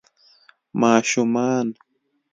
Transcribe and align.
ماشومان 0.81 1.73